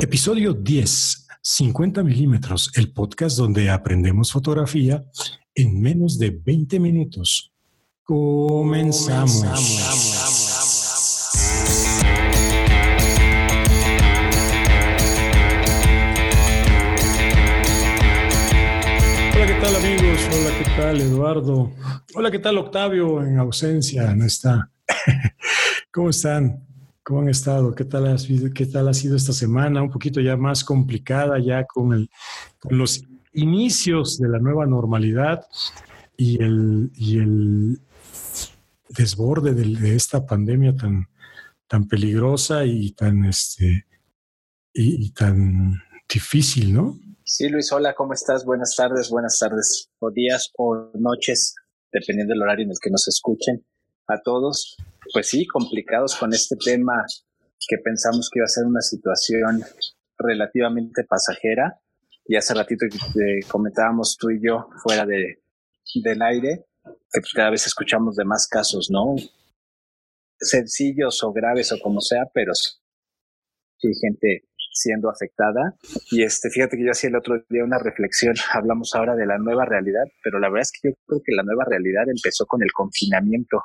[0.00, 5.04] Episodio 10, 50 milímetros, el podcast donde aprendemos fotografía
[5.56, 7.52] en menos de 20 minutos.
[8.04, 9.42] Comenzamos.
[19.34, 20.20] Hola, ¿qué tal amigos?
[20.30, 21.72] Hola, ¿qué tal Eduardo?
[22.14, 24.14] Hola, ¿qué tal Octavio en ausencia?
[24.14, 24.70] No está.
[25.90, 26.67] ¿Cómo están?
[27.08, 27.74] ¿Cómo han estado?
[27.74, 29.80] ¿Qué tal, ha sido, ¿Qué tal ha sido esta semana?
[29.82, 32.10] Un poquito ya más complicada, ya con, el,
[32.58, 35.46] con los inicios de la nueva normalidad
[36.18, 37.80] y el, y el
[38.90, 43.86] desborde de, esta pandemia tan, peligrosa y tan, este,
[44.74, 46.98] y tan difícil, ¿no?
[47.24, 48.44] Sí, Luis, hola, ¿cómo estás?
[48.44, 51.54] Buenas tardes, buenas tardes, o días o noches,
[51.90, 53.64] dependiendo del horario en el que nos escuchen
[54.08, 54.76] a todos
[55.12, 57.04] pues sí, complicados con este tema
[57.66, 59.62] que pensamos que iba a ser una situación
[60.18, 61.80] relativamente pasajera.
[62.24, 62.86] Y hace ratito
[63.48, 65.42] comentábamos tú y yo fuera de,
[65.94, 69.16] del aire, que pues cada vez escuchamos de más casos, ¿no?
[70.38, 72.72] Sencillos o graves o como sea, pero sí
[74.00, 75.74] gente siendo afectada.
[76.10, 79.38] Y este, fíjate que yo hacía el otro día una reflexión, hablamos ahora de la
[79.38, 82.62] nueva realidad, pero la verdad es que yo creo que la nueva realidad empezó con
[82.62, 83.62] el confinamiento.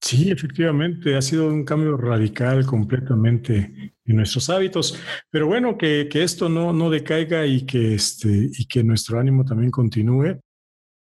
[0.00, 4.98] Sí, efectivamente, ha sido un cambio radical completamente en nuestros hábitos,
[5.30, 9.44] pero bueno, que, que esto no, no decaiga y que, este, y que nuestro ánimo
[9.44, 10.40] también continúe.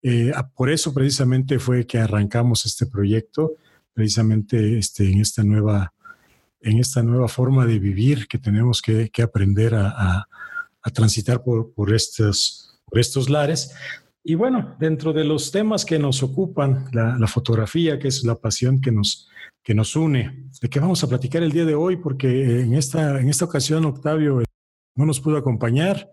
[0.02, 3.56] Eh, por eso precisamente fue que arrancamos este proyecto,
[3.92, 5.92] precisamente este, en, esta nueva,
[6.60, 10.28] en esta nueva forma de vivir que tenemos que, que aprender a, a,
[10.82, 13.74] a transitar por, por, estos, por estos lares.
[14.22, 18.80] Y bueno, dentro de los temas que nos ocupan, la, fotografía, que es la pasión
[18.80, 19.28] que nos,
[19.62, 21.96] que nos une, ¿de qué vamos a platicar el día de hoy?
[21.96, 24.42] Porque en esta, en esta ocasión Octavio
[24.94, 26.10] no nos pudo acompañar,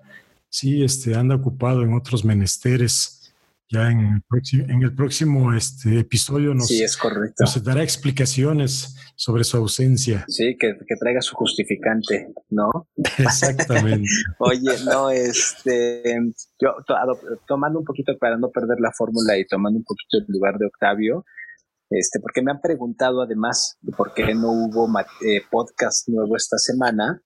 [0.50, 3.17] sí, este, anda ocupado en otros menesteres
[3.70, 7.44] ya en el próximo, en el próximo este, episodio nos, sí, es correcto.
[7.44, 10.26] nos dará explicaciones sobre su ausencia.
[10.28, 12.70] Sí, que, que traiga su justificante, ¿no?
[13.18, 14.08] Exactamente.
[14.40, 16.04] Oye, no, este,
[16.60, 16.96] yo to,
[17.48, 20.68] tomando un poquito para no perder la fórmula y tomando un poquito el lugar de
[20.68, 21.26] Octavio,
[21.90, 24.88] este, porque me han preguntado además por qué no hubo
[25.22, 27.22] eh, podcast nuevo esta semana.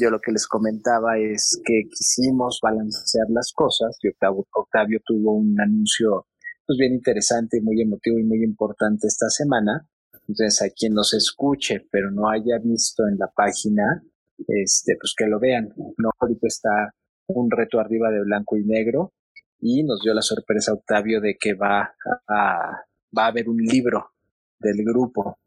[0.00, 5.34] Yo lo que les comentaba es que quisimos balancear las cosas y Octavio, Octavio tuvo
[5.34, 6.26] un anuncio
[6.66, 9.88] pues bien interesante, muy emotivo y muy importante esta semana.
[10.28, 14.04] Entonces, a quien nos escuche, pero no haya visto en la página,
[14.46, 15.72] este, pues que lo vean.
[15.76, 16.94] No, ahorita está
[17.26, 19.12] un reto arriba de blanco y negro
[19.58, 21.94] y nos dio la sorpresa Octavio de que va
[22.28, 22.84] a,
[23.16, 24.12] va a haber un libro
[24.58, 25.38] del grupo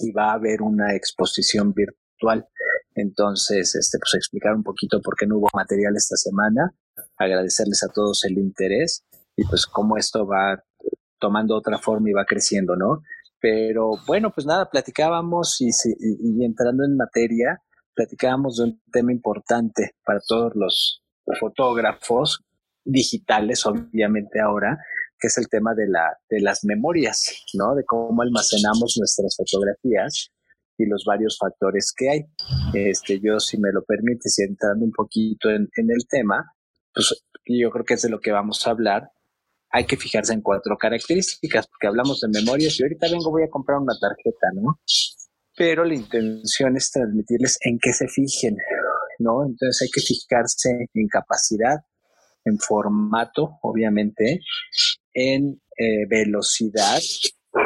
[0.00, 2.48] y va a haber una exposición virtual.
[2.94, 6.74] Entonces, este, pues explicar un poquito por qué no hubo material esta semana,
[7.16, 9.04] agradecerles a todos el interés
[9.36, 10.62] y pues cómo esto va
[11.18, 13.02] tomando otra forma y va creciendo, ¿no?
[13.40, 17.58] Pero bueno, pues nada, platicábamos y, y, entrando en materia,
[17.94, 21.02] platicábamos de un tema importante para todos los
[21.38, 22.42] fotógrafos
[22.84, 24.78] digitales, obviamente ahora,
[25.18, 27.74] que es el tema de, la, de las memorias, ¿no?
[27.74, 30.30] De cómo almacenamos nuestras fotografías
[30.80, 32.20] y los varios factores que hay.
[32.74, 36.54] Este, yo, si me lo permites, y entrando un poquito en, en el tema,
[36.94, 39.10] pues yo creo que es de lo que vamos a hablar.
[39.70, 43.50] Hay que fijarse en cuatro características, porque hablamos de memorias y ahorita vengo, voy a
[43.50, 44.80] comprar una tarjeta, ¿no?
[45.56, 48.56] Pero la intención es transmitirles en qué se fijen,
[49.18, 49.44] ¿no?
[49.44, 51.78] Entonces hay que fijarse en capacidad,
[52.44, 54.40] en formato, obviamente,
[55.12, 57.00] en eh, velocidad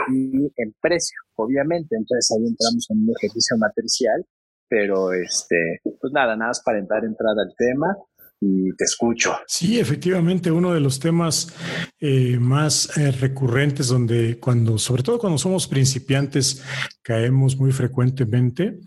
[0.09, 1.97] y en precio, obviamente.
[1.97, 4.25] Entonces ahí entramos en un ejercicio matricial,
[4.69, 7.97] pero este, pues nada, nada más para entrar entrada al tema
[8.41, 9.37] y te escucho.
[9.47, 11.55] Sí, efectivamente, uno de los temas
[12.01, 16.63] eh, más eh, recurrentes donde cuando, sobre todo cuando somos principiantes,
[17.03, 18.81] caemos muy frecuentemente,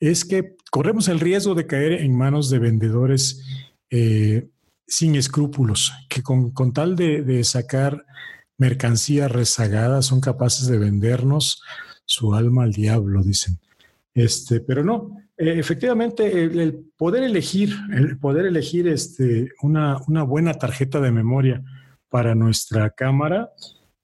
[0.00, 3.42] es que corremos el riesgo de caer en manos de vendedores
[3.90, 4.48] eh,
[4.86, 8.04] sin escrúpulos, que con, con tal de sacar
[8.62, 11.62] mercancía rezagada son capaces de vendernos
[12.04, 13.58] su alma al diablo, dicen.
[14.14, 20.54] Este, pero no, eh, efectivamente, el, poder elegir, el poder elegir este, una, una, buena
[20.54, 21.60] tarjeta de memoria
[22.08, 23.50] para nuestra cámara,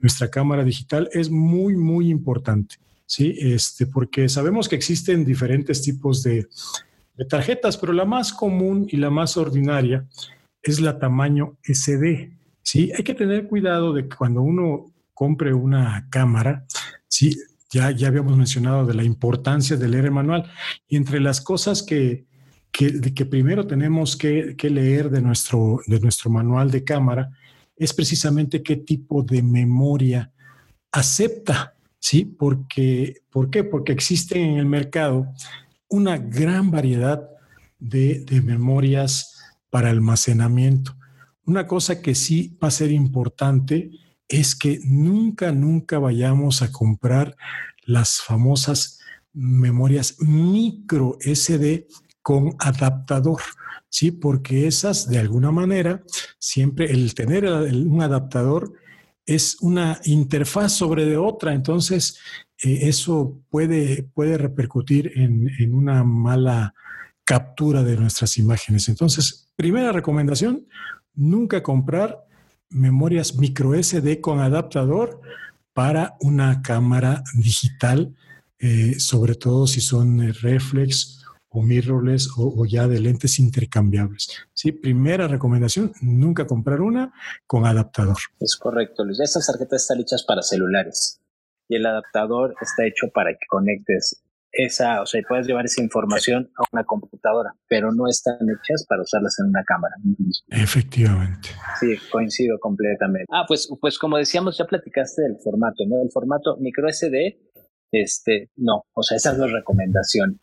[0.00, 2.76] nuestra cámara digital, es muy, muy importante.
[3.06, 6.49] Sí, este, porque sabemos que existen diferentes tipos de,
[7.16, 10.05] de tarjetas, pero la más común y la más ordinaria
[10.62, 12.38] es la tamaño SD.
[12.70, 16.67] Sí, hay que tener cuidado de que cuando uno compre una cámara,
[17.09, 17.35] sí,
[17.70, 20.53] ya, ya habíamos mencionado de la importancia de leer el manual.
[20.87, 22.26] Y entre las cosas que,
[22.70, 27.31] que, primero tenemos que, que, leer de nuestro, de nuestro manual de cámara
[27.75, 30.31] es precisamente qué tipo de memoria
[30.93, 32.26] acepta, ¿sí?
[32.26, 33.65] Porque, ¿Por qué?
[33.65, 35.26] Porque existe en el mercado
[35.88, 37.31] una gran variedad
[37.79, 39.38] de, de memorias
[39.70, 40.98] para almacenamiento.
[41.49, 43.91] Una cosa que sí va a ser importante
[44.29, 47.39] es que nunca, nunca vayamos a comprar
[47.87, 49.00] las famosas
[49.33, 51.87] memorias micro SD
[52.21, 53.41] con adaptador,
[53.89, 54.11] ¿sí?
[54.11, 56.03] Porque esas, de alguna manera,
[56.39, 58.75] siempre el tener un adaptador
[59.25, 62.19] es una interfaz sobre de otra, entonces
[62.62, 66.75] eh, eso puede, puede repercutir en, en una mala
[67.25, 68.91] captura de nuestras imágenes.
[68.91, 70.67] Entonces, primera recomendación,
[71.14, 72.25] nunca comprar
[72.70, 75.20] memorias micro SD con adaptador
[75.72, 78.14] para una cámara digital,
[78.58, 84.28] eh, sobre todo si son eh, reflex o mirrorless o, ya de lentes intercambiables.
[84.52, 87.12] Sí, primera recomendación, nunca comprar una
[87.46, 88.16] con adaptador.
[88.38, 89.20] Es correcto, Luis.
[89.20, 91.20] Estas tarjetas están hechas para celulares
[91.69, 94.22] y el adaptador está hecho para que conectes
[94.53, 99.03] esa, o sea, puedes llevar esa información a una computadora, pero no están hechas para
[99.03, 99.95] usarlas en una cámara.
[100.49, 101.50] Efectivamente.
[101.79, 103.27] Sí, coincido completamente.
[103.31, 106.03] Ah, pues, pues como decíamos, ya platicaste del formato, ¿no?
[106.03, 107.39] El formato micro SD,
[107.93, 110.41] este, no, o sea, esa es la recomendación.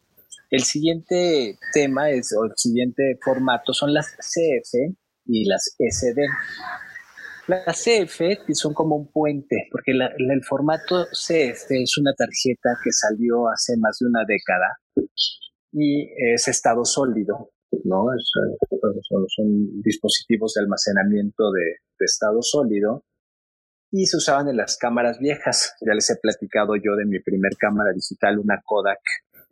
[0.50, 6.22] El siguiente tema es, o el siguiente formato son las CF y las SD.
[7.48, 8.22] Las CF
[8.54, 13.98] son como un puente, porque el formato CF es una tarjeta que salió hace más
[14.00, 14.80] de una década
[15.72, 17.52] y es estado sólido,
[17.84, 18.06] ¿no?
[19.36, 23.04] son, dispositivos de almacenamiento de, estado sólido
[23.92, 25.76] y se usaban en las cámaras viejas.
[25.86, 29.00] Ya les he platicado yo de mi primer cámara digital, una Kodak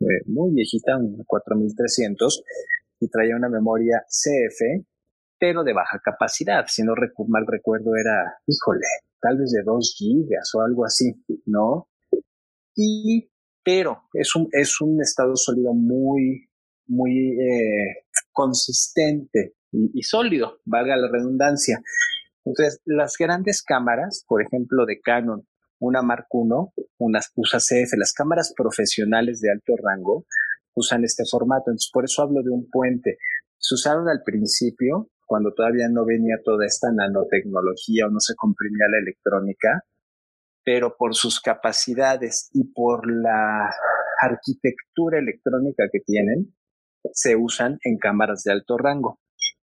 [0.00, 2.42] eh, muy viejita, una 4300,
[3.00, 4.84] y traía una memoria CF
[5.44, 6.64] pero de baja capacidad.
[6.68, 6.94] Si no
[7.28, 8.86] mal recuerdo, era, híjole,
[9.20, 11.86] tal vez de 2 gigas o algo así, ¿no?
[12.74, 13.28] Y,
[13.62, 16.48] pero es un, es un estado sólido muy,
[16.86, 21.78] muy eh, consistente y, sólido, valga la redundancia.
[22.42, 25.46] Entonces, las grandes cámaras, por ejemplo, de Canon,
[25.78, 30.24] una Mark I, unas USA CF, las cámaras profesionales de alto rango
[30.72, 31.64] usan este formato.
[31.66, 33.18] Entonces, por eso hablo de un puente.
[33.58, 38.86] Se usaron al principio cuando todavía no venía toda esta nanotecnología o no se comprimía
[38.90, 39.84] la electrónica,
[40.64, 43.70] pero por sus capacidades y por la
[44.20, 46.54] arquitectura electrónica que tienen,
[47.12, 49.20] se usan en cámaras de alto rango.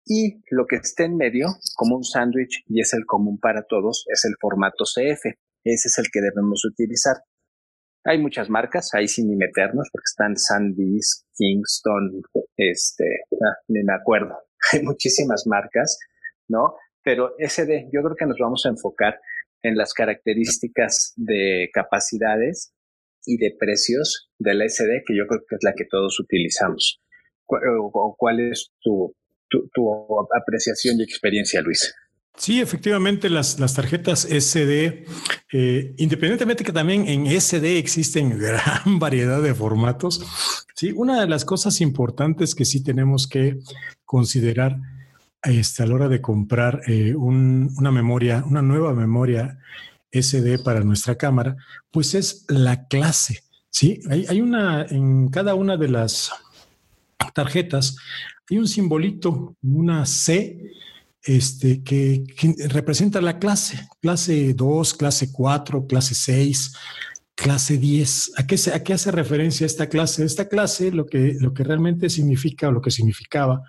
[0.05, 4.05] Y lo que está en medio, como un sándwich, y es el común para todos,
[4.07, 5.25] es el formato CF.
[5.63, 7.17] Ese es el que debemos utilizar.
[8.03, 12.23] Hay muchas marcas, ahí sin ni meternos, porque están SanDisk, Kingston,
[12.57, 13.05] este,
[13.45, 14.35] ah, ni me acuerdo,
[14.71, 15.99] hay muchísimas marcas,
[16.47, 16.75] ¿no?
[17.03, 19.19] Pero SD, yo creo que nos vamos a enfocar
[19.63, 22.73] en las características de capacidades
[23.25, 27.01] y de precios de la SD, que yo creo que es la que todos utilizamos.
[27.45, 29.15] ¿Cuál es tu,
[30.35, 31.93] apreciación y experiencia, Luis?
[32.37, 35.05] Sí, efectivamente, las, las tarjetas SD,
[35.51, 41.43] eh, independientemente que también en SD existen gran variedad de formatos, sí, una de las
[41.45, 43.59] cosas importantes que sí tenemos que
[44.11, 44.77] considerar
[45.41, 49.57] este, a la hora de comprar eh, una memoria, una nueva memoria
[50.11, 51.55] SD para nuestra cámara,
[51.91, 53.41] pues es la clase.
[53.69, 56.29] Sí, hay, hay una en cada una de las
[57.33, 57.95] tarjetas,
[58.49, 60.73] hay un simbolito, una C
[61.23, 62.25] este, que,
[62.67, 66.75] representa la clase, clase 2, clase 4, clase 6,
[67.33, 68.33] clase 10.
[68.35, 70.25] ¿A qué, ¿A qué hace referencia esta clase?
[70.25, 73.63] Esta clase lo que, lo que realmente significa o lo que significaba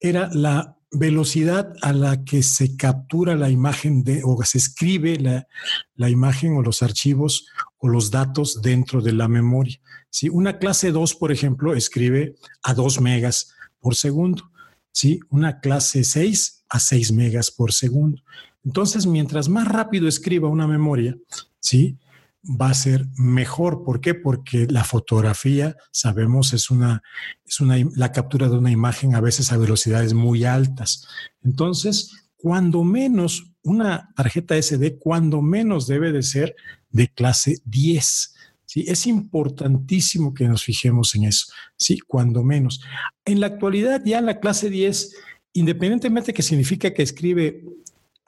[0.00, 5.46] era la velocidad a la que se captura la imagen de, o se escribe la,
[5.94, 7.46] la imagen o los archivos
[7.78, 9.78] o los datos dentro de la memoria.
[10.10, 14.50] Si una clase 2, por ejemplo, escribe a 2 megas por segundo.
[14.92, 15.20] ¿sí?
[15.30, 18.22] Una clase 6 a 6 megas por segundo.
[18.64, 21.16] Entonces, mientras más rápido escriba una memoria,
[21.60, 21.96] ¿sí?
[22.42, 23.84] Va a ser mejor.
[23.84, 24.14] ¿Por qué?
[24.14, 27.02] Porque la fotografía, sabemos, es una,
[27.44, 31.06] es una, la captura de una imagen a veces a velocidades muy altas.
[31.42, 36.54] Entonces, cuando menos, una tarjeta SD, cuando menos debe de ser
[36.90, 38.34] de clase 10.
[38.64, 38.84] ¿sí?
[38.86, 41.98] Es importantísimo que nos fijemos en eso, ¿sí?
[41.98, 42.80] Cuando menos.
[43.24, 45.16] En la actualidad, ya la clase 10,
[45.54, 47.64] independientemente que significa que escribe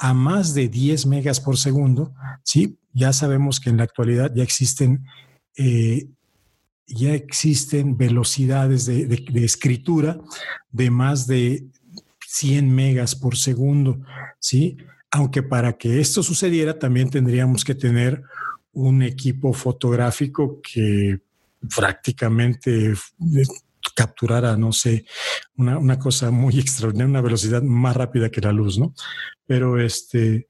[0.03, 2.79] a más de 10 megas por segundo, ¿sí?
[2.95, 5.05] Ya sabemos que en la actualidad ya existen
[5.57, 6.09] eh,
[6.87, 10.19] ya existen velocidades de, escritura
[10.73, 11.67] de más de
[12.27, 14.01] 100 megas por segundo,
[14.39, 14.79] ¿sí?
[15.11, 18.23] Aunque para que esto sucediera también tendríamos que tener
[18.73, 21.21] un equipo fotográfico que
[21.77, 22.95] prácticamente
[23.93, 25.05] capturara, no sé,
[25.57, 28.95] una, una, cosa muy extraordinaria, una velocidad más rápida que la luz, ¿no?
[29.47, 30.49] Pero este,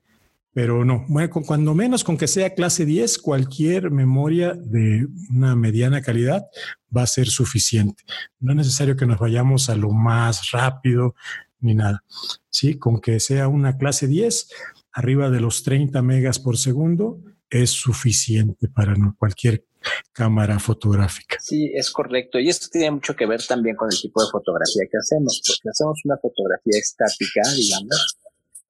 [0.53, 6.03] pero no, bueno, cuando menos con que sea clase 10, cualquier memoria de una mediana
[6.03, 6.47] calidad
[6.95, 8.03] va a ser suficiente.
[8.41, 11.15] No es necesario que nos vayamos a lo más rápido
[11.61, 12.03] ni nada.
[12.51, 14.49] Sí, con que sea una clase 10,
[14.93, 19.65] arriba de los 30 megas por segundo, es suficiente para cualquier
[20.13, 21.37] cámara fotográfica.
[21.41, 22.39] Sí, es correcto.
[22.39, 25.71] Y esto tiene mucho que ver también con el tipo de fotografía que hacemos, porque
[25.71, 28.17] hacemos una fotografía estática, digamos,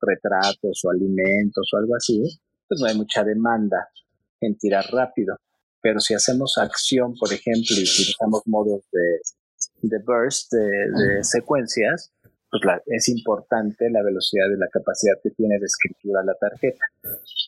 [0.00, 2.22] retratos o alimentos o algo así,
[2.68, 3.88] pues no hay mucha demanda
[4.40, 5.36] en tirar rápido.
[5.82, 9.20] Pero si hacemos acción, por ejemplo, y utilizamos modos de,
[9.82, 12.12] de burst, de, secuencias,
[12.50, 16.84] pues es importante la velocidad de la capacidad que tiene de escritura la tarjeta.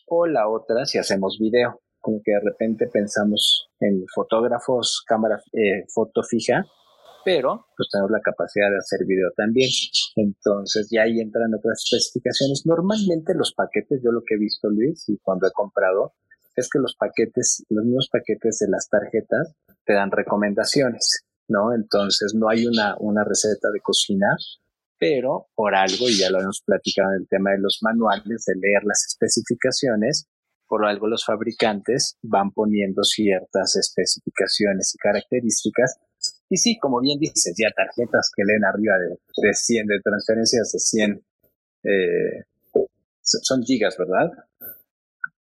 [0.07, 5.85] O la otra, si hacemos video, como que de repente pensamos en fotógrafos, cámara eh,
[5.87, 6.65] foto fija,
[7.23, 9.69] pero pues tenemos la capacidad de hacer video también.
[10.17, 12.63] Entonces ya ahí entran otras especificaciones.
[12.65, 16.13] Normalmente los paquetes, yo lo que he visto Luis y cuando he comprado,
[16.55, 19.55] es que los paquetes, los mismos paquetes de las tarjetas
[19.85, 21.73] te dan recomendaciones, ¿no?
[21.73, 24.27] Entonces no hay una, una receta de cocina,
[24.99, 28.55] pero por algo, y ya lo hemos platicado en el tema de los manuales, de
[28.55, 30.27] leer las especificaciones,
[30.73, 35.99] por algo los fabricantes van poniendo ciertas especificaciones y características
[36.49, 40.71] y sí, como bien dices, ya tarjetas que leen arriba de, de 100, de transferencias
[40.71, 41.25] de 100,
[41.83, 42.43] eh,
[43.21, 44.31] son gigas, ¿verdad?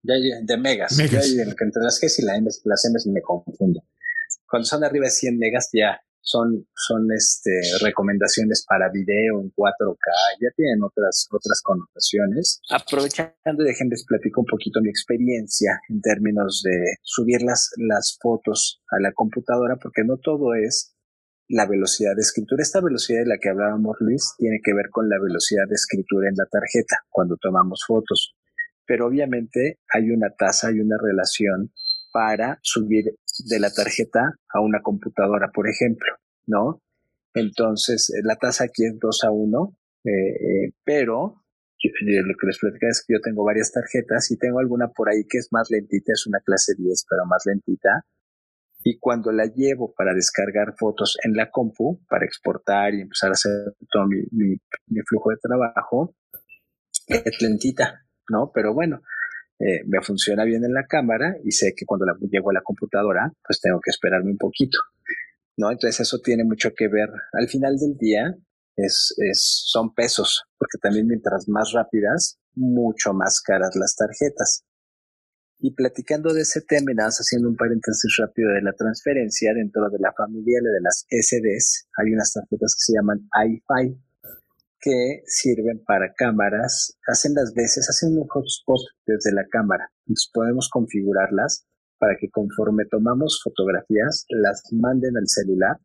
[0.01, 0.97] de megas.
[0.97, 1.29] megas.
[1.29, 3.83] entre las Gs y las Ms me confundo.
[4.49, 10.07] Cuando son arriba de 100 megas ya son, son este, recomendaciones para video en 4K,
[10.41, 12.61] ya tienen otras, otras connotaciones.
[12.69, 18.99] Aprovechando, déjenles platico un poquito mi experiencia en términos de subir las, las fotos a
[18.99, 20.95] la computadora, porque no todo es
[21.49, 22.61] la velocidad de escritura.
[22.61, 26.29] Esta velocidad de la que hablábamos, Luis, tiene que ver con la velocidad de escritura
[26.29, 28.35] en la tarjeta cuando tomamos fotos.
[28.85, 31.71] Pero obviamente hay una tasa, hay una relación
[32.11, 33.05] para subir
[33.45, 36.13] de la tarjeta a una computadora, por ejemplo,
[36.47, 36.81] ¿no?
[37.33, 41.35] Entonces, eh, la tasa aquí es 2 a 1, eh, eh, pero
[41.81, 45.23] lo que les platicaba es que yo tengo varias tarjetas y tengo alguna por ahí
[45.29, 48.05] que es más lentita, es una clase 10, pero más lentita.
[48.83, 53.33] Y cuando la llevo para descargar fotos en la compu, para exportar y empezar a
[53.33, 53.51] hacer
[53.91, 56.15] todo mi flujo de trabajo,
[57.07, 58.51] es lentita, ¿no?
[58.53, 59.01] Pero bueno,
[59.59, 62.61] eh, me funciona bien en la cámara y sé que cuando la, llego a la
[62.61, 64.79] computadora, pues tengo que esperarme un poquito,
[65.57, 65.69] ¿no?
[65.69, 67.09] Entonces eso tiene mucho que ver.
[67.33, 68.33] Al final del día
[68.77, 74.63] es, es, son pesos, porque también mientras más rápidas, mucho más caras las tarjetas.
[75.61, 79.99] Y platicando de ese tema, nada haciendo un paréntesis rápido de la transferencia, dentro de
[79.99, 83.99] la familia de las SDs, hay unas tarjetas que se llaman iFi,
[84.81, 89.89] que sirven para cámaras, hacen las veces, hacen un hotspot desde la cámara.
[90.05, 91.65] Entonces podemos configurarlas
[91.99, 95.77] para que conforme tomamos fotografías, las manden al celular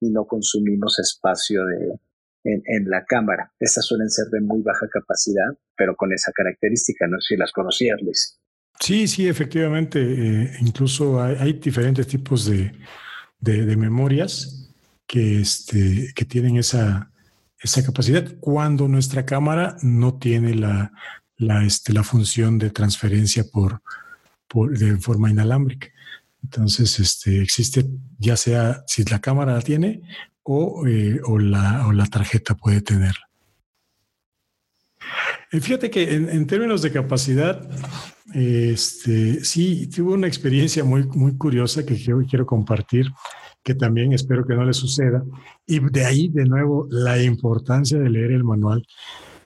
[0.00, 1.98] y no consumimos espacio de,
[2.44, 3.52] en, la cámara.
[3.58, 7.52] Estas suelen ser de muy baja capacidad, pero con esa característica, no sé si las
[7.52, 8.38] conocías, Luis.
[8.80, 10.00] Sí, sí, efectivamente.
[10.00, 12.72] Eh, incluso hay, diferentes tipos de,
[13.40, 14.74] de, memorias
[15.06, 17.11] que, este, que tienen esa,
[17.62, 20.92] esa capacidad cuando nuestra cámara no tiene la,
[21.36, 23.82] la, este, la función de transferencia por,
[24.48, 25.88] por, de forma inalámbrica.
[26.42, 27.86] Entonces, este, existe
[28.18, 30.02] ya sea si la cámara la tiene
[30.42, 33.28] o, eh, o, la, o la tarjeta puede tenerla.
[35.52, 37.68] Eh, fíjate que en, términos de capacidad,
[38.34, 43.06] este, sí, tuve una experiencia muy, muy curiosa que quiero, quiero compartir
[43.62, 45.24] que también espero que no le suceda.
[45.66, 48.86] Y de ahí, de nuevo, la importancia de leer el manual.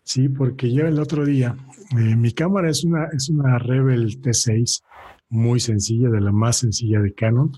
[0.02, 1.56] Sí, porque yo el otro día,
[1.98, 4.82] eh, mi cámara es una, es una Rebel T6,
[5.28, 7.52] muy sencilla, de la más sencilla de Canon,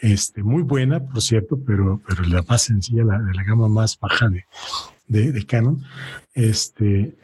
[0.00, 3.98] este, muy buena, por cierto, pero, pero la más sencilla, la, de la gama más
[3.98, 5.84] baja de, de, Canon.
[6.34, 7.16] Este,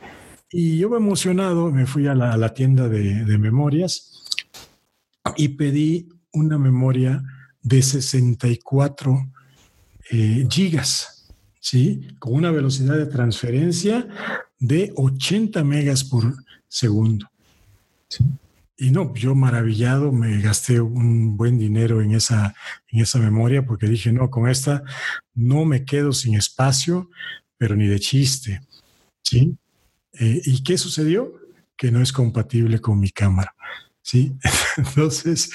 [0.53, 4.25] y yo emocionado me fui a la, a la tienda de, de memorias
[5.37, 7.23] y pedí una memoria
[7.63, 9.31] de 64
[10.11, 12.09] eh, gigas, ¿sí?
[12.19, 14.09] Con una velocidad de transferencia
[14.59, 16.35] de 80 megas por
[16.69, 17.31] segundo.
[18.77, 22.55] y no, yo maravillado me gasté un buen dinero en esa,
[22.89, 24.83] en esa memoria porque dije, no, con esta
[25.35, 27.11] no me quedo sin espacio,
[27.59, 28.63] pero ni de chiste.
[29.23, 29.55] ¿Sí?
[30.15, 31.35] Eh, ¿Y qué sucedió?
[31.77, 33.55] Que no es compatible con mi cámara.
[34.03, 34.33] Sí.
[34.77, 35.51] Entonces,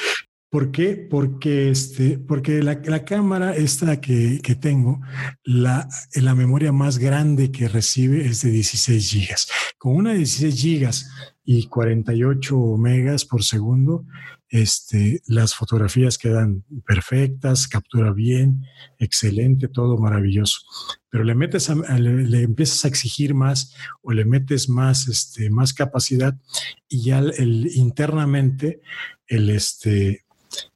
[0.56, 0.96] ¿Por qué?
[0.96, 5.02] Porque, este, porque la, cámara esta que, que tengo,
[5.44, 9.50] la, la, memoria más grande que recibe es de 16 gigas.
[9.78, 11.10] Con una de 16 gigas
[11.44, 14.06] y 48 megas por segundo,
[14.48, 18.64] este, las fotografías quedan perfectas, captura bien,
[18.98, 20.62] excelente, todo maravilloso.
[21.10, 21.70] Pero le metes,
[22.00, 26.40] le, empiezas a exigir más o le metes más, este, más capacidad
[26.88, 28.80] y ya el, internamente
[29.28, 30.25] el, este,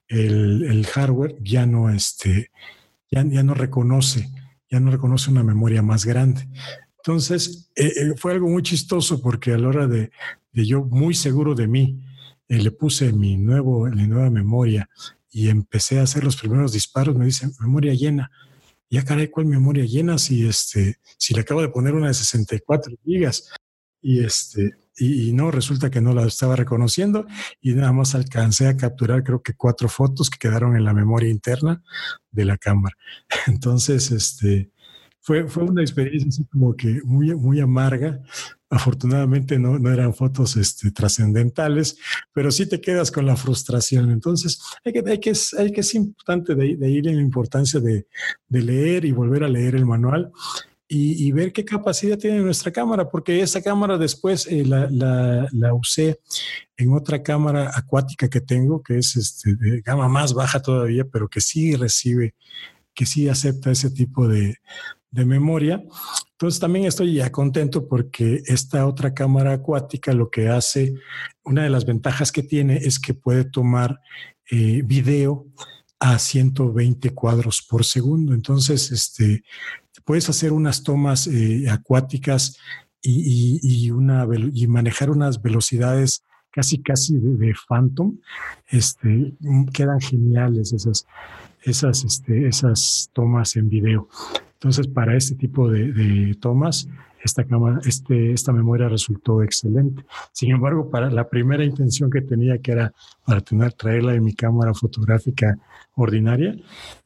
[0.10, 2.52] el, hardware ya no, este,
[3.10, 4.30] ya, ya, no reconoce,
[4.70, 6.48] ya no reconoce una memoria más grande.
[6.98, 10.12] Entonces, eh, eh, fue algo muy chistoso porque a la hora de,
[10.52, 12.02] yo, muy seguro de mí,
[12.48, 14.90] eh, le puse mi, nuevo, mi nueva memoria
[15.32, 18.32] y empecé a hacer los primeros disparos, me dice memoria llena.
[18.90, 20.18] Ya caray, ¿cuál memoria llena?
[20.18, 23.52] Si, este, si le acabo de poner una de 64 gigas.
[24.02, 27.26] Y este, y, no, resulta que no la estaba reconociendo
[27.62, 31.30] y nada más alcancé a capturar creo que cuatro fotos que quedaron en la memoria
[31.30, 31.82] interna
[32.32, 32.96] de la cámara.
[33.48, 34.72] Entonces, este,
[35.22, 38.22] fue, fue una experiencia como que muy, muy amarga.
[38.70, 41.98] Afortunadamente no, no eran fotos este, trascendentales,
[42.34, 44.12] pero sí te quedas con la frustración.
[44.12, 48.08] Entonces, hay que, hay que, hay que es importante de, de en la importancia de,
[48.48, 50.32] de leer y volver a leer el manual
[50.92, 56.20] y, ver qué capacidad tiene nuestra cámara, porque esa cámara después eh, la, la, usé
[56.78, 61.30] en otra cámara acuática que tengo, que es este, de gama más baja todavía, pero
[61.30, 62.34] que sí recibe,
[62.96, 64.56] que sí acepta ese tipo de,
[65.12, 65.84] de memoria.
[66.32, 70.96] Entonces también estoy ya contento porque esta otra cámara acuática lo que hace,
[71.44, 74.00] una de las ventajas que tiene es que puede tomar
[74.50, 75.46] eh, video
[76.00, 78.34] a 120 cuadros por segundo.
[78.34, 79.44] Entonces, este,
[80.10, 82.58] puedes hacer unas tomas eh, acuáticas
[83.00, 88.18] y, una, y manejar unas velocidades casi, casi de, phantom.
[88.70, 89.36] Este,
[89.72, 91.06] quedan geniales esas,
[91.62, 94.10] esas, este, esas tomas en video.
[94.54, 96.90] Entonces, para este tipo de, tomas,
[97.24, 100.04] esta, cámara, este, esta memoria resultó excelente.
[100.32, 102.94] Sin embargo, para la primera intención que tenía, que era
[103.28, 105.56] para tener, traerla en mi cámara fotográfica
[105.94, 106.56] ordinaria,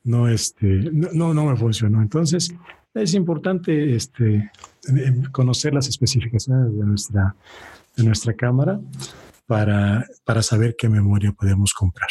[0.05, 2.01] no, este, no, no me funcionó.
[2.01, 2.55] Entonces,
[2.93, 4.51] es importante este,
[5.31, 7.35] conocer las especificaciones de nuestra,
[7.95, 8.79] de nuestra cámara
[9.47, 12.09] para, para saber qué memoria podemos comprar.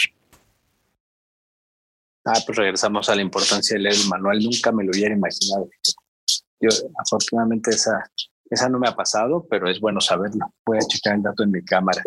[2.24, 4.38] Ah, pues regresamos a la importancia de leer el manual.
[4.38, 5.68] Nunca me lo hubiera imaginado.
[6.60, 8.10] Yo, afortunadamente, esa,
[8.48, 10.52] esa no me ha pasado, pero es bueno saberlo.
[10.64, 12.02] Voy a checar el dato en mi cámara.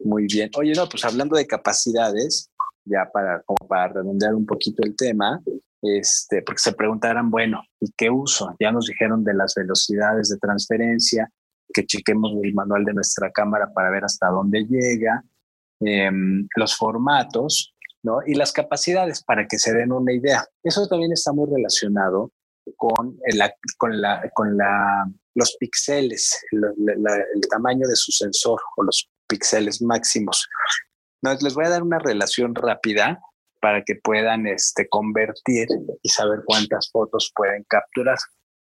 [0.00, 0.50] Muy bien.
[0.56, 2.50] Oye, no, pues hablando de capacidades,
[2.84, 5.40] ya para, como para redondear un poquito el tema,
[5.82, 8.54] este, porque se preguntarán, bueno, ¿y qué uso?
[8.58, 11.30] Ya nos dijeron de las velocidades de transferencia,
[11.72, 15.22] que chequemos el manual de nuestra cámara para ver hasta dónde llega,
[15.80, 18.18] em, los formatos, ¿no?
[18.26, 20.44] Y las capacidades para que se den una idea.
[20.62, 22.32] Eso también está muy relacionado
[22.76, 23.40] con, el,
[23.76, 30.48] con, la, con la, los píxeles, el tamaño de su sensor o los píxeles máximos.
[31.22, 33.20] No, les voy a dar una relación rápida
[33.60, 35.66] para que puedan este, convertir
[36.02, 38.18] y saber cuántas fotos pueden capturar.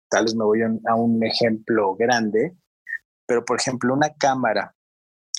[0.09, 2.55] Tal vez me voy a un ejemplo grande,
[3.25, 4.73] pero por ejemplo una cámara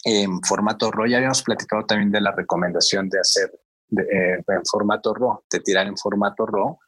[0.05, 3.51] en formato RAW, ya habíamos platicado también de la recomendación de hacer
[3.91, 6.79] eh, en formato RAW, de tirar en formato RAW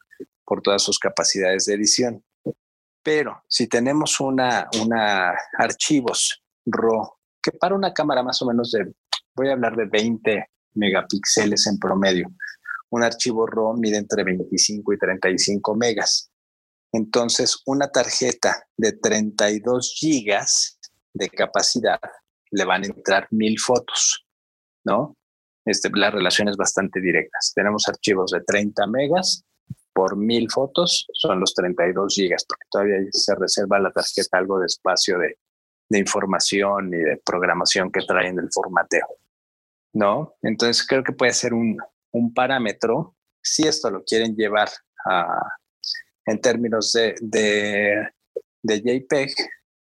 [0.45, 2.23] por todas sus capacidades de edición.
[3.03, 8.93] Pero si tenemos una, una archivos RAW, que para una cámara más o menos de,
[9.35, 12.27] voy a hablar de 20 megapíxeles en promedio,
[12.91, 16.29] un archivo RAW mide entre 25 y 35 megas.
[16.93, 20.77] Entonces, una tarjeta de 32 gigas
[21.13, 21.99] de capacidad
[22.51, 24.25] le van a entrar mil fotos,
[24.83, 25.15] ¿no?
[25.65, 27.37] Este, la relación es bastante directa.
[27.55, 29.45] tenemos archivos de 30 megas
[29.93, 34.65] por mil fotos, son los 32 gigas, porque todavía se reserva la tarjeta algo de
[34.65, 35.37] espacio de,
[35.89, 39.07] de información y de programación que traen del formateo,
[39.93, 40.35] ¿no?
[40.41, 41.77] Entonces creo que puede ser un,
[42.11, 44.69] un parámetro, si esto lo quieren llevar
[45.05, 45.41] a,
[46.25, 47.15] en términos de,
[48.61, 49.33] de, JPEG,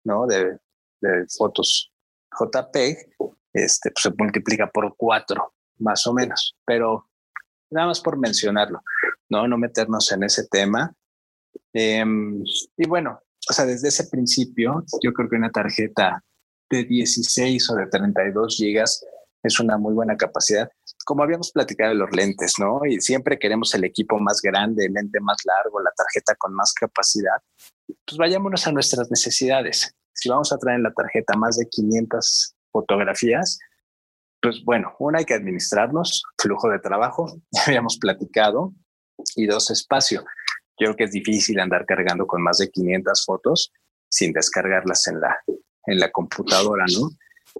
[0.04, 0.26] ¿no?
[0.26, 0.58] De,
[1.36, 1.92] fotos
[2.30, 3.14] JPEG,
[3.52, 6.56] este, pues se multiplica por cuatro, más o menos.
[6.64, 7.08] Pero
[7.70, 8.82] nada más por mencionarlo,
[9.28, 10.92] no, no meternos en ese tema.
[11.72, 12.42] Em,
[12.76, 16.22] y bueno, o sea, desde ese principio, yo creo que una tarjeta
[16.68, 19.04] de 16 o de 32 gigas
[19.42, 20.70] es una muy buena capacidad.
[21.06, 22.80] Como habíamos platicado de los lentes, ¿no?
[22.84, 26.72] Y siempre queremos el equipo más grande, el lente más largo, la tarjeta con más
[26.74, 27.40] capacidad.
[27.86, 29.94] Pues vayámonos a nuestras necesidades.
[30.12, 33.60] Si vamos a traer en la tarjeta más de 500 fotografías,
[34.42, 38.72] pues bueno, una hay que administrarnos, flujo de trabajo, ya habíamos platicado,
[39.36, 40.22] y dos, espacio.
[40.78, 43.72] Yo creo que es difícil andar cargando con más de 500 fotos
[44.10, 45.38] sin descargarlas en la,
[45.86, 47.10] en la computadora, ¿no?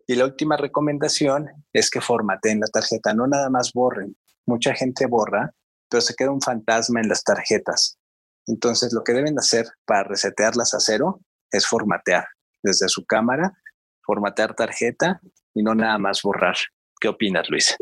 [0.06, 4.16] Y la última recomendación es que formateen la tarjeta, no nada más borren.
[4.46, 5.52] Mucha gente borra,
[5.88, 7.98] pero se queda un fantasma en las tarjetas.
[8.46, 12.26] Entonces, lo que deben hacer para resetearlas a cero es formatear
[12.62, 13.52] desde su cámara,
[14.04, 15.20] formatear tarjeta
[15.52, 16.56] y no nada más borrar.
[17.00, 17.76] ¿Qué opinas, Luis?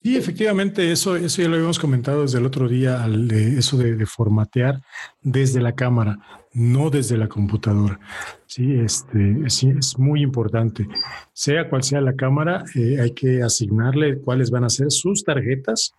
[0.00, 4.06] Sí, efectivamente, eso, eso ya lo habíamos comentado desde el otro día, al eso de,
[4.06, 4.80] formatear
[5.22, 6.18] desde la cámara,
[6.52, 7.98] no desde la computadora.
[8.46, 10.86] Sí, este, es, muy importante.
[11.32, 15.92] Sea cual sea la cámara, eh, hay que asignarle cuáles van a ser sus tarjetas,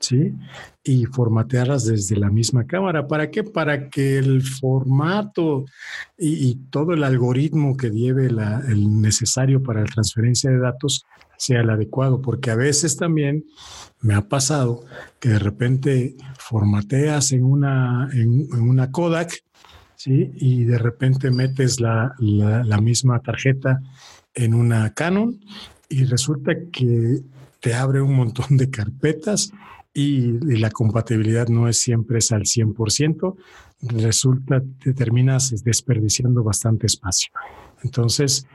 [0.00, 0.34] ¿sí?
[0.82, 3.06] Y formatearlas desde la misma cámara.
[3.06, 3.44] ¿Para qué?
[3.44, 5.64] Para que el formato
[6.18, 11.04] y, todo el algoritmo que lleve el necesario para la transferencia de datos
[11.40, 13.44] sea el adecuado, porque a veces también
[14.02, 14.84] me ha pasado
[15.18, 19.42] que de repente formateas en una, en, una Kodak,
[19.96, 20.32] ¿sí?
[20.36, 22.14] Y de repente metes la,
[22.82, 23.80] misma tarjeta
[24.34, 25.40] en una Canon
[25.88, 27.22] y resulta que
[27.58, 29.50] te abre un montón de carpetas
[29.92, 33.36] y, la compatibilidad no es siempre es al 100%,
[33.82, 37.32] resulta, te terminas desperdiciando bastante espacio.
[37.82, 38.46] Entonces,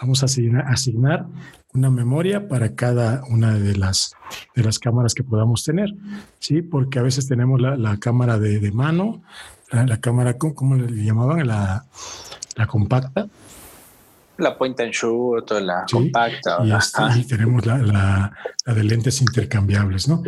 [0.00, 1.26] vamos a asignar,
[1.74, 4.14] una memoria para cada una de las,
[4.54, 5.88] de las cámaras que podamos tener,
[6.38, 6.60] ¿sí?
[6.60, 9.22] Porque a veces tenemos la, cámara de, mano,
[9.70, 11.46] la, cámara, ¿cómo, le llamaban?
[11.46, 11.86] La,
[12.56, 13.28] la compacta.
[14.42, 16.58] La point and shoot o la compacta.
[17.14, 20.22] Y, y tenemos la, la, de lentes intercambiables, ¿no?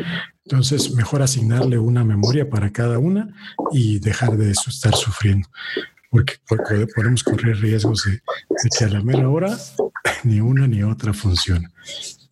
[0.45, 3.35] Entonces, mejor asignarle una memoria para cada una
[3.73, 5.49] y dejar de estar sufriendo
[6.47, 8.21] porque, podemos correr riesgos de,
[8.79, 9.57] que a la mera hora
[10.25, 11.69] ni una ni otra funcione.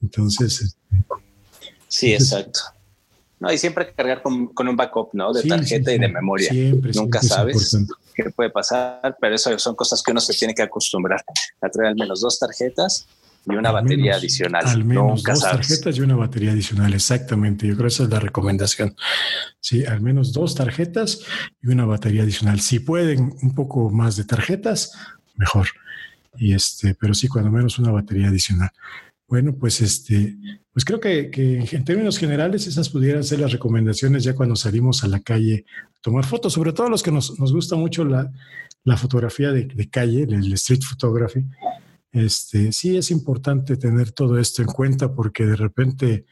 [0.00, 0.62] Entonces.
[0.62, 0.78] Este,
[1.88, 2.60] sí, exacto.
[3.42, 5.32] No, y siempre cargar con, un backup, ¿no?
[5.32, 6.48] De tarjeta y de memoria.
[6.48, 7.76] Siempre, Nunca sabes
[8.14, 11.24] qué puede pasar, pero eso son cosas que uno se tiene que acostumbrar
[11.60, 13.04] a traer al menos dos tarjetas
[13.44, 14.64] y una batería adicional.
[14.64, 17.66] Al menos dos tarjetas y una batería adicional, exactamente.
[17.66, 18.94] Yo creo que esa es la recomendación.
[19.58, 21.22] Sí, al menos dos tarjetas
[21.60, 22.60] y una batería adicional.
[22.60, 24.92] Si pueden un poco más de tarjetas,
[25.34, 25.66] mejor.
[26.36, 28.70] Y este, pero sí, cuando menos una batería adicional.
[29.26, 30.36] Bueno, pues este,
[30.72, 31.30] pues creo que,
[31.70, 35.64] en términos generales esas pudieran ser las recomendaciones ya cuando salimos a la calle
[35.96, 38.30] a tomar fotos, sobre todo los que nos, gusta mucho la,
[38.96, 41.44] fotografía de, de calle, el street photography
[42.12, 46.26] este, sí es importante tener todo esto en cuenta porque de repente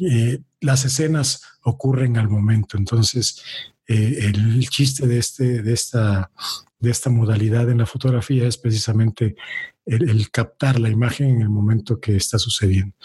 [0.00, 2.78] eh, las escenas ocurren al momento.
[2.78, 3.42] Entonces,
[3.86, 6.30] eh, el chiste de, este, de, esta,
[6.78, 9.36] de esta modalidad en la fotografía es precisamente
[9.84, 12.96] el, captar la imagen en el momento que está sucediendo.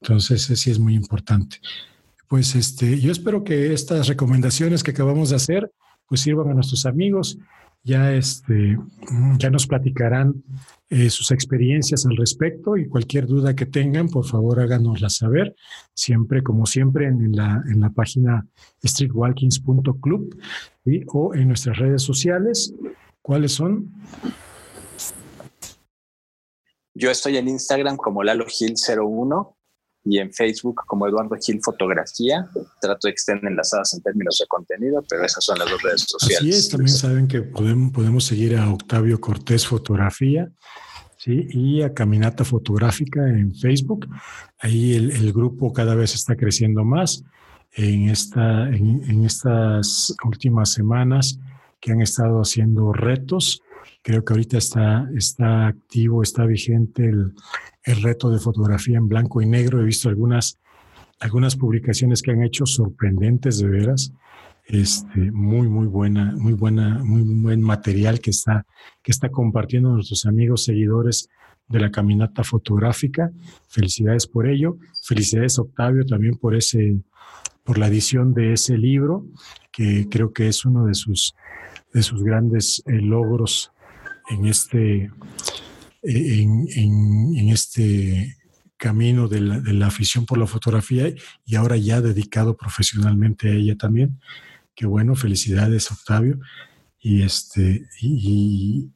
[0.00, 1.58] Entonces, sí es muy importante.
[2.28, 5.70] Pues este, yo espero que estas recomendaciones que acabamos de hacer
[6.10, 7.38] pues sirvan a nuestros amigos.
[7.82, 8.76] Ya, este,
[9.38, 10.44] ya nos platicarán
[10.90, 15.54] eh, sus experiencias al respecto y cualquier duda que tengan, por favor háganosla saber,
[15.94, 18.46] siempre, como siempre, en la, en la página
[18.84, 20.38] streetwalkings.club
[21.06, 22.74] o en nuestras redes sociales.
[23.22, 23.90] ¿Cuáles son?
[26.92, 29.56] Yo estoy en Instagram como Lalo Gil 01
[30.04, 32.48] y en Facebook como Eduardo Gil Fotografía.
[32.80, 36.02] Trato de que estén enlazadas en términos de contenido, pero esas son las dos redes
[36.08, 36.38] sociales.
[36.38, 40.50] Así es, también saben que podemos, podemos seguir a Octavio Cortés Fotografía.
[41.20, 41.48] ¿sí?
[41.50, 44.08] y a Caminata Fotográfica en Facebook.
[44.58, 47.22] Ahí el, grupo cada vez está creciendo más.
[47.72, 51.38] En, esta, en, estas últimas semanas
[51.78, 53.62] que han estado haciendo retos,
[54.02, 57.34] creo que ahorita está, está activo, está vigente el,
[57.84, 59.80] el reto de fotografía en blanco y negro.
[59.80, 60.58] He visto algunas,
[61.18, 64.12] algunas publicaciones que han hecho sorprendentes de veras.
[64.66, 68.66] Este, muy, muy buena, muy buena, muy buen material que está,
[69.02, 71.28] que está compartiendo nuestros amigos seguidores
[71.68, 73.30] de la caminata fotográfica.
[73.68, 74.76] Felicidades por ello.
[75.02, 77.00] Felicidades, Octavio, también por ese,
[77.64, 79.26] por la edición de ese libro,
[79.72, 81.34] que creo que es uno de sus,
[81.92, 83.72] de sus grandes eh, logros
[84.30, 85.10] en este,
[86.02, 88.36] en, este
[88.76, 91.12] camino de la, afición por la fotografía
[91.44, 94.20] y ahora ya dedicado profesionalmente a ella también.
[94.74, 96.38] Qué bueno, felicidades Octavio.
[96.98, 98.90] Y este y,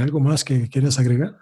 [0.00, 1.36] algo más que quieras agregar.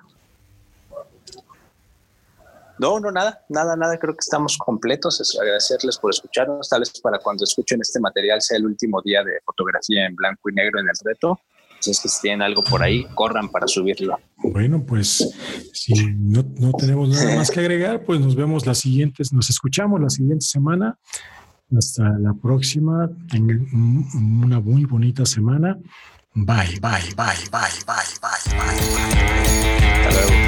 [2.79, 3.99] No, no, nada, nada, nada.
[3.99, 5.21] Creo que estamos completos.
[5.21, 6.69] Es agradecerles por escucharnos.
[6.69, 10.49] Tal vez para cuando escuchen este material sea el último día de fotografía en blanco
[10.49, 11.41] y negro en el reto.
[11.81, 14.19] Si es que tienen algo por ahí, corran para subirlo.
[14.43, 15.35] Bueno, pues
[15.73, 20.01] si no, no tenemos nada más que agregar, pues nos vemos las siguientes, nos escuchamos
[20.01, 20.97] la siguiente semana.
[21.77, 23.11] Hasta la próxima.
[23.31, 23.67] Tengan
[24.43, 25.77] una muy bonita semana.
[26.35, 28.57] Bye, bye, bye, bye, bye, bye, bye.
[28.57, 30.09] bye.
[30.11, 30.48] Hasta.